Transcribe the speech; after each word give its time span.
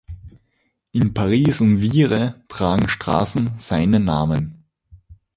In 0.93 1.13
Paris 1.13 1.61
und 1.61 1.79
Vire 1.79 2.41
tragen 2.47 2.89
Straßen 2.89 3.51
seinen 3.59 4.03
Namen. 4.03 4.63